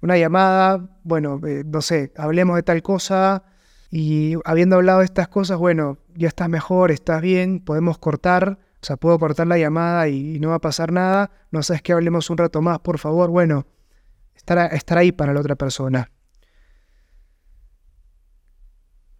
una 0.03 0.17
llamada, 0.17 0.85
bueno, 1.03 1.39
eh, 1.47 1.63
no 1.65 1.81
sé, 1.81 2.11
hablemos 2.17 2.57
de 2.57 2.63
tal 2.63 2.83
cosa 2.83 3.43
y 3.89 4.35
habiendo 4.43 4.75
hablado 4.75 4.99
de 4.99 5.05
estas 5.05 5.29
cosas, 5.29 5.57
bueno, 5.57 5.97
ya 6.13 6.27
estás 6.27 6.49
mejor, 6.49 6.91
estás 6.91 7.21
bien, 7.21 7.61
podemos 7.61 7.99
cortar, 7.99 8.59
o 8.81 8.85
sea, 8.85 8.97
puedo 8.97 9.17
cortar 9.17 9.47
la 9.47 9.57
llamada 9.57 10.09
y, 10.09 10.41
no 10.41 10.49
va 10.49 10.55
a 10.55 10.59
pasar 10.59 10.91
nada, 10.91 11.31
no 11.51 11.63
sabes 11.63 11.81
que 11.81 11.93
hablemos 11.93 12.29
un 12.29 12.37
rato 12.37 12.61
más, 12.61 12.79
por 12.79 12.99
favor, 12.99 13.29
bueno, 13.29 13.65
estar, 14.35 14.73
estar 14.73 14.97
ahí 14.97 15.13
para 15.13 15.33
la 15.33 15.39
otra 15.39 15.55
persona. 15.55 16.11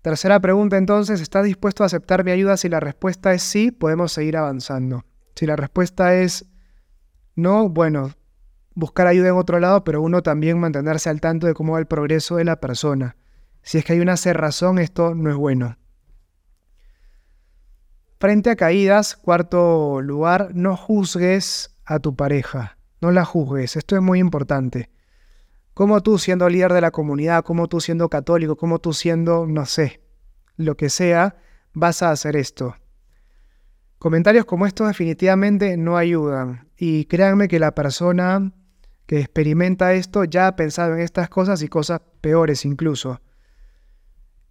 Tercera 0.04 0.42
pregunta 0.42 0.76
entonces, 0.76 1.22
¿estás 1.22 1.46
dispuesto 1.46 1.84
a 1.84 1.86
aceptar 1.86 2.26
mi 2.26 2.32
ayuda? 2.32 2.58
Si 2.58 2.68
la 2.68 2.82
respuesta 2.82 3.34
es 3.34 3.42
sí, 3.42 3.72
podemos 3.72 4.12
seguir 4.12 4.36
avanzando. 4.36 5.06
Si 5.34 5.46
la 5.46 5.56
respuesta 5.56 6.14
es 6.14 6.46
no, 7.36 7.70
bueno, 7.70 8.12
buscar 8.76 9.08
ayuda 9.08 9.30
en 9.30 9.38
otro 9.38 9.62
lado, 9.62 9.86
pero 9.86 10.02
uno 10.02 10.22
también 10.22 10.60
mantenerse 10.60 11.10
al 11.10 11.22
tanto 11.22 11.48
de 11.48 11.54
cómo 11.54 11.74
va 11.74 11.80
el 11.80 11.86
progreso 11.86 12.36
de 12.36 12.44
la 12.44 12.60
persona. 12.60 13.16
Si 13.62 13.78
es 13.78 13.86
que 13.86 13.94
hay 13.94 14.02
una 14.02 14.18
cerrazón, 14.18 14.78
esto 14.78 15.16
no 15.16 15.30
es 15.30 15.38
bueno. 15.38 15.78
Frente 18.20 18.50
a 18.50 18.58
caídas, 18.58 19.16
cuarto 19.16 20.02
lugar, 20.02 20.50
no 20.54 20.76
juzgues 20.76 21.78
a 21.86 22.00
tu 22.00 22.14
pareja, 22.14 22.78
no 23.00 23.12
la 23.12 23.24
juzgues, 23.24 23.78
esto 23.78 23.96
es 23.96 24.02
muy 24.02 24.20
importante. 24.20 24.90
Como 25.74 26.02
tú 26.02 26.20
siendo 26.20 26.50
líder 26.50 26.74
de 26.74 26.82
la 26.82 26.92
comunidad, 26.92 27.44
como 27.44 27.68
tú 27.68 27.82
siendo 27.82 28.10
católico, 28.10 28.56
como 28.56 28.80
tú 28.80 28.94
siendo, 28.94 29.48
no 29.48 29.66
sé, 29.66 30.02
lo 30.56 30.78
que 30.78 30.90
sea, 30.90 31.36
vas 31.74 32.04
a 32.04 32.12
hacer 32.12 32.36
esto. 32.36 32.76
Comentarios 33.98 34.46
como 34.46 34.66
estos 34.66 34.88
definitivamente 34.88 35.78
no 35.78 35.98
ayudan 35.98 36.70
y 36.78 37.06
créanme 37.06 37.48
que 37.48 37.60
la 37.60 37.74
persona 37.74 38.52
que 39.06 39.20
experimenta 39.20 39.94
esto 39.94 40.26
ya 40.26 40.48
ha 40.48 40.56
pensado 40.56 40.94
en 40.94 41.00
estas 41.00 41.30
cosas 41.30 41.62
y 41.62 41.68
cosas 41.68 42.02
peores 42.22 42.66
incluso. 42.66 43.22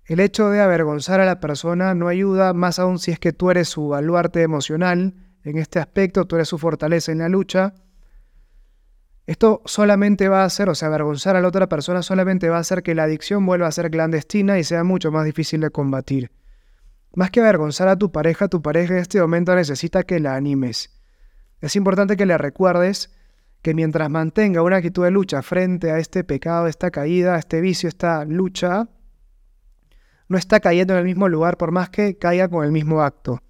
El 0.05 0.21
hecho 0.21 0.51
de 0.51 0.61
avergonzar 0.61 1.21
a 1.21 1.27
la 1.27 1.39
persona 1.39 1.95
no 1.95 2.09
ayuda, 2.09 2.53
más 2.55 2.79
aún 2.79 2.99
si 2.99 3.13
es 3.13 3.19
que 3.19 3.33
tú 3.33 3.51
eres 3.51 3.69
su 3.69 3.89
baluarte 3.89 4.43
emocional 4.43 5.15
en 5.45 5.59
este 5.59 5.79
aspecto, 5.79 6.25
tú 6.27 6.37
eres 6.37 6.49
su 6.49 6.59
fortaleza 6.59 7.13
en 7.13 7.19
la 7.19 7.29
lucha. 7.29 7.75
Esto 9.27 9.63
solamente 9.67 10.29
va 10.29 10.43
a 10.43 10.47
hacer, 10.47 10.69
o 10.69 10.75
sea, 10.75 10.89
avergonzar 10.89 11.37
a 11.37 11.41
la 11.41 11.49
otra 11.49 11.69
persona 11.69 12.03
solamente 12.03 12.49
va 12.49 12.57
a 12.57 12.61
hacer 12.61 12.83
que 12.83 12.95
la 12.95 13.05
adicción 13.05 13.47
vuelva 13.47 13.69
a 13.69 13.73
ser 13.73 13.91
clandestina 13.91 14.59
y 14.59 14.65
sea 14.65 14.83
mucho 14.83 15.13
más 15.13 15.25
difícil 15.25 15.61
de 15.61 15.71
combatir. 15.71 16.33
Más 17.15 17.31
que 17.31 17.41
avergonzar 17.41 17.89
a 17.89 17.97
tu 17.97 18.11
pareja, 18.11 18.49
tu 18.49 18.63
pareja 18.63 18.95
en 18.95 19.01
este 19.01 19.21
momento 19.21 19.55
necesita 19.55 20.03
que 20.03 20.19
la 20.19 20.35
animes. 20.35 20.99
Es 21.61 21.77
importante 21.77 22.17
que 22.17 22.27
le 22.27 22.37
recuerdes 22.37 23.15
que 23.63 23.75
mientras 23.75 24.11
mantenga 24.11 24.63
una 24.63 24.77
actitud 24.77 25.05
de 25.05 25.13
lucha 25.13 25.41
frente 25.43 25.93
a 25.93 25.99
este 25.99 26.25
pecado, 26.25 26.67
esta 26.67 26.91
caída, 26.91 27.39
este 27.39 27.61
vicio, 27.61 27.89
esta 27.89 28.25
lucha, 28.25 28.89
no 30.27 30.37
está 30.37 30.59
cayendo 30.59 30.95
en 30.95 31.01
el 31.01 31.05
mismo 31.05 31.29
lugar 31.29 31.59
por 31.59 31.71
más 31.71 31.91
que 31.91 32.19
caiga 32.19 32.49
con 32.49 32.65
el 32.65 32.73
mismo 32.73 33.03
acto. 33.03 33.41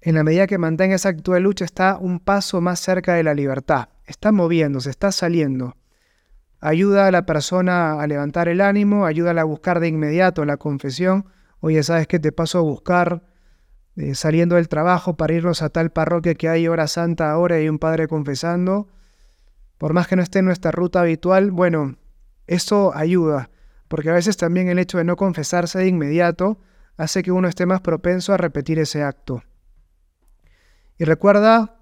En 0.00 0.16
la 0.16 0.22
medida 0.22 0.46
que 0.46 0.58
mantenga 0.58 0.96
esa 0.96 1.08
actitud 1.08 1.34
de 1.34 1.40
lucha 1.40 1.64
está 1.64 1.96
un 1.96 2.20
paso 2.20 2.60
más 2.60 2.80
cerca 2.80 3.14
de 3.14 3.22
la 3.22 3.34
libertad, 3.34 3.88
está 4.08 4.32
moviéndose, 4.32 4.90
está 4.90 5.12
saliendo. 5.12 5.76
Ayuda 6.60 7.06
a 7.06 7.10
la 7.12 7.24
persona 7.24 8.00
a 8.00 8.06
levantar 8.06 8.48
el 8.48 8.60
ánimo, 8.60 9.06
ayuda 9.06 9.30
a 9.30 9.44
buscar 9.44 9.78
de 9.78 9.88
inmediato 9.88 10.44
la 10.44 10.56
confesión. 10.56 11.26
Oye, 11.60 11.82
¿sabes 11.82 12.08
qué 12.08 12.18
te 12.18 12.32
paso 12.32 12.58
a 12.58 12.62
buscar? 12.62 13.22
Eh, 13.96 14.14
saliendo 14.14 14.56
del 14.56 14.68
trabajo 14.68 15.16
para 15.16 15.34
irnos 15.34 15.62
a 15.62 15.68
tal 15.68 15.90
parroquia 15.90 16.34
que 16.34 16.48
hay 16.48 16.66
hora 16.66 16.88
santa 16.88 17.30
ahora 17.30 17.60
y 17.60 17.68
un 17.68 17.78
padre 17.78 18.08
confesando. 18.08 18.88
Por 19.76 19.92
más 19.92 20.08
que 20.08 20.16
no 20.16 20.22
esté 20.22 20.40
en 20.40 20.46
nuestra 20.46 20.72
ruta 20.72 21.00
habitual, 21.00 21.52
bueno, 21.52 21.96
eso 22.46 22.92
ayuda, 22.96 23.50
porque 23.86 24.10
a 24.10 24.14
veces 24.14 24.36
también 24.36 24.68
el 24.68 24.78
hecho 24.78 24.98
de 24.98 25.04
no 25.04 25.16
confesarse 25.16 25.78
de 25.78 25.86
inmediato 25.86 26.58
hace 26.96 27.22
que 27.22 27.30
uno 27.30 27.46
esté 27.46 27.66
más 27.66 27.80
propenso 27.80 28.32
a 28.32 28.36
repetir 28.36 28.78
ese 28.78 29.02
acto. 29.02 29.42
Y 30.96 31.04
recuerda 31.04 31.77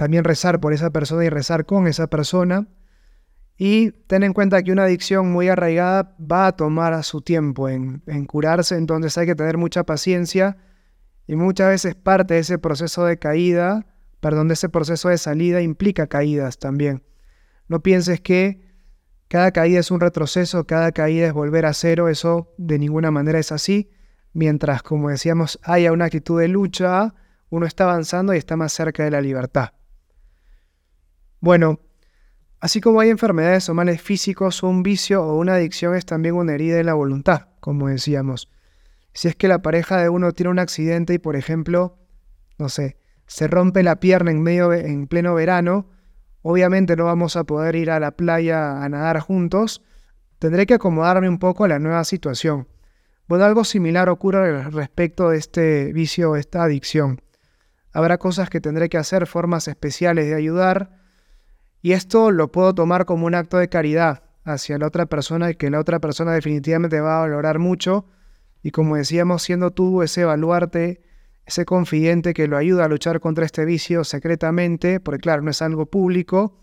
también 0.00 0.24
rezar 0.24 0.60
por 0.60 0.72
esa 0.72 0.88
persona 0.88 1.26
y 1.26 1.28
rezar 1.28 1.66
con 1.66 1.86
esa 1.86 2.06
persona. 2.06 2.66
Y 3.58 3.90
ten 4.06 4.22
en 4.22 4.32
cuenta 4.32 4.62
que 4.62 4.72
una 4.72 4.84
adicción 4.84 5.30
muy 5.30 5.48
arraigada 5.48 6.16
va 6.18 6.46
a 6.46 6.52
tomar 6.52 6.94
a 6.94 7.02
su 7.02 7.20
tiempo 7.20 7.68
en, 7.68 8.02
en 8.06 8.24
curarse, 8.24 8.76
entonces 8.76 9.18
hay 9.18 9.26
que 9.26 9.34
tener 9.34 9.58
mucha 9.58 9.84
paciencia 9.84 10.56
y 11.26 11.36
muchas 11.36 11.68
veces 11.68 11.96
parte 11.96 12.32
de 12.32 12.40
ese 12.40 12.56
proceso 12.56 13.04
de 13.04 13.18
caída, 13.18 13.84
perdón, 14.20 14.48
de 14.48 14.54
ese 14.54 14.70
proceso 14.70 15.10
de 15.10 15.18
salida 15.18 15.60
implica 15.60 16.06
caídas 16.06 16.58
también. 16.58 17.02
No 17.68 17.82
pienses 17.82 18.22
que 18.22 18.62
cada 19.28 19.50
caída 19.50 19.80
es 19.80 19.90
un 19.90 20.00
retroceso, 20.00 20.66
cada 20.66 20.92
caída 20.92 21.26
es 21.26 21.34
volver 21.34 21.66
a 21.66 21.74
cero, 21.74 22.08
eso 22.08 22.54
de 22.56 22.78
ninguna 22.78 23.10
manera 23.10 23.38
es 23.38 23.52
así. 23.52 23.90
Mientras, 24.32 24.82
como 24.82 25.10
decíamos, 25.10 25.60
haya 25.62 25.92
una 25.92 26.06
actitud 26.06 26.40
de 26.40 26.48
lucha, 26.48 27.12
uno 27.50 27.66
está 27.66 27.84
avanzando 27.84 28.32
y 28.32 28.38
está 28.38 28.56
más 28.56 28.72
cerca 28.72 29.04
de 29.04 29.10
la 29.10 29.20
libertad. 29.20 29.72
Bueno, 31.40 31.80
así 32.60 32.82
como 32.82 33.00
hay 33.00 33.08
enfermedades 33.08 33.68
o 33.70 33.74
males 33.74 34.02
físicos, 34.02 34.62
un 34.62 34.82
vicio 34.82 35.22
o 35.24 35.38
una 35.38 35.54
adicción 35.54 35.94
es 35.96 36.04
también 36.04 36.34
una 36.34 36.54
herida 36.54 36.78
en 36.78 36.86
la 36.86 36.94
voluntad, 36.94 37.48
como 37.60 37.88
decíamos. 37.88 38.50
Si 39.14 39.28
es 39.28 39.36
que 39.36 39.48
la 39.48 39.62
pareja 39.62 39.96
de 39.96 40.10
uno 40.10 40.32
tiene 40.32 40.50
un 40.50 40.58
accidente 40.58 41.14
y, 41.14 41.18
por 41.18 41.36
ejemplo, 41.36 41.98
no 42.58 42.68
sé, 42.68 42.98
se 43.26 43.48
rompe 43.48 43.82
la 43.82 44.00
pierna 44.00 44.30
en, 44.30 44.42
medio, 44.42 44.72
en 44.74 45.06
pleno 45.06 45.34
verano, 45.34 45.88
obviamente 46.42 46.94
no 46.94 47.06
vamos 47.06 47.36
a 47.36 47.44
poder 47.44 47.74
ir 47.74 47.90
a 47.90 48.00
la 48.00 48.10
playa 48.12 48.82
a 48.82 48.88
nadar 48.90 49.20
juntos, 49.20 49.82
tendré 50.38 50.66
que 50.66 50.74
acomodarme 50.74 51.28
un 51.28 51.38
poco 51.38 51.64
a 51.64 51.68
la 51.68 51.78
nueva 51.78 52.04
situación. 52.04 52.68
Bueno, 53.28 53.44
algo 53.44 53.64
similar 53.64 54.10
ocurre 54.10 54.68
respecto 54.70 55.30
de 55.30 55.38
este 55.38 55.92
vicio 55.92 56.36
esta 56.36 56.64
adicción. 56.64 57.22
Habrá 57.92 58.18
cosas 58.18 58.50
que 58.50 58.60
tendré 58.60 58.88
que 58.88 58.98
hacer, 58.98 59.26
formas 59.26 59.68
especiales 59.68 60.26
de 60.26 60.34
ayudar, 60.34 60.99
y 61.82 61.92
esto 61.92 62.30
lo 62.30 62.52
puedo 62.52 62.74
tomar 62.74 63.06
como 63.06 63.26
un 63.26 63.34
acto 63.34 63.58
de 63.58 63.68
caridad 63.68 64.22
hacia 64.44 64.78
la 64.78 64.86
otra 64.86 65.06
persona 65.06 65.50
y 65.50 65.54
que 65.54 65.70
la 65.70 65.80
otra 65.80 65.98
persona 65.98 66.32
definitivamente 66.32 67.00
va 67.00 67.18
a 67.18 67.20
valorar 67.20 67.58
mucho. 67.58 68.06
Y 68.62 68.70
como 68.70 68.96
decíamos, 68.96 69.42
siendo 69.42 69.70
tú 69.70 70.02
ese 70.02 70.22
evaluarte, 70.22 71.02
ese 71.46 71.64
confidente 71.64 72.34
que 72.34 72.48
lo 72.48 72.56
ayuda 72.56 72.84
a 72.84 72.88
luchar 72.88 73.20
contra 73.20 73.46
este 73.46 73.64
vicio 73.64 74.04
secretamente, 74.04 75.00
porque 75.00 75.20
claro, 75.20 75.42
no 75.42 75.50
es 75.50 75.62
algo 75.62 75.86
público, 75.86 76.60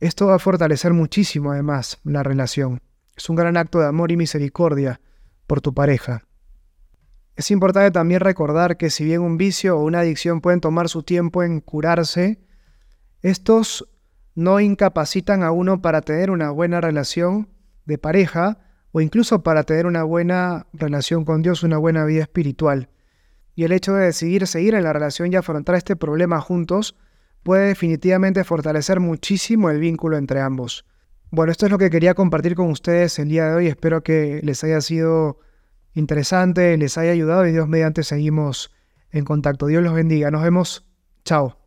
esto 0.00 0.26
va 0.26 0.36
a 0.36 0.38
fortalecer 0.38 0.92
muchísimo 0.92 1.52
además 1.52 1.98
la 2.04 2.22
relación. 2.22 2.80
Es 3.16 3.28
un 3.28 3.36
gran 3.36 3.56
acto 3.56 3.80
de 3.80 3.86
amor 3.86 4.12
y 4.12 4.16
misericordia 4.16 5.00
por 5.46 5.60
tu 5.60 5.74
pareja. 5.74 6.24
Es 7.36 7.50
importante 7.50 7.90
también 7.90 8.20
recordar 8.20 8.76
que 8.76 8.90
si 8.90 9.04
bien 9.04 9.20
un 9.20 9.36
vicio 9.36 9.76
o 9.76 9.84
una 9.84 10.00
adicción 10.00 10.40
pueden 10.40 10.60
tomar 10.60 10.88
su 10.88 11.02
tiempo 11.02 11.42
en 11.42 11.60
curarse, 11.60 12.40
estos 13.22 13.88
no 14.34 14.60
incapacitan 14.60 15.42
a 15.42 15.52
uno 15.52 15.80
para 15.80 16.00
tener 16.00 16.30
una 16.30 16.50
buena 16.50 16.80
relación 16.80 17.48
de 17.84 17.98
pareja 17.98 18.58
o 18.92 19.00
incluso 19.00 19.42
para 19.42 19.64
tener 19.64 19.86
una 19.86 20.02
buena 20.04 20.66
relación 20.72 21.24
con 21.24 21.42
Dios, 21.42 21.62
una 21.62 21.78
buena 21.78 22.04
vida 22.04 22.22
espiritual. 22.22 22.88
Y 23.54 23.64
el 23.64 23.72
hecho 23.72 23.94
de 23.94 24.06
decidir 24.06 24.46
seguir 24.46 24.74
en 24.74 24.84
la 24.84 24.92
relación 24.92 25.32
y 25.32 25.36
afrontar 25.36 25.76
este 25.76 25.96
problema 25.96 26.40
juntos 26.40 26.96
puede 27.42 27.68
definitivamente 27.68 28.42
fortalecer 28.44 29.00
muchísimo 29.00 29.70
el 29.70 29.78
vínculo 29.78 30.16
entre 30.16 30.40
ambos. 30.40 30.84
Bueno, 31.30 31.52
esto 31.52 31.66
es 31.66 31.72
lo 31.72 31.78
que 31.78 31.90
quería 31.90 32.14
compartir 32.14 32.54
con 32.54 32.70
ustedes 32.70 33.18
el 33.18 33.28
día 33.28 33.48
de 33.48 33.54
hoy. 33.54 33.66
Espero 33.66 34.02
que 34.02 34.40
les 34.42 34.62
haya 34.64 34.80
sido 34.80 35.38
interesante, 35.94 36.76
les 36.76 36.96
haya 36.98 37.12
ayudado 37.12 37.46
y 37.46 37.52
Dios 37.52 37.68
mediante 37.68 38.02
seguimos 38.02 38.72
en 39.10 39.24
contacto. 39.24 39.66
Dios 39.66 39.82
los 39.82 39.94
bendiga. 39.94 40.30
Nos 40.30 40.42
vemos. 40.42 40.86
Chao. 41.24 41.63